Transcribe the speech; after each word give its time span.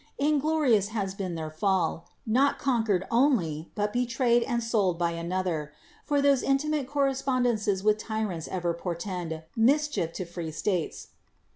Inglorious 0.17 0.87
has 0.87 1.13
been 1.13 1.35
their 1.35 1.51
fall, 1.51 2.09
not 2.25 2.57
conquered 2.57 3.05
only, 3.11 3.69
but 3.75 3.93
betrayed 3.93 4.41
and 4.41 4.63
sold 4.63 4.97
by 4.97 5.11
one 5.11 5.25
another; 5.27 5.73
for 6.05 6.23
those 6.23 6.41
intimate 6.41 6.87
correspondences 6.87 7.83
with 7.83 7.99
tyrants 7.99 8.47
ever 8.47 8.73
portend 8.73 9.43
mischief 9.55 10.11
to 10.13 10.25
free 10.25 10.49
states." 10.49 11.09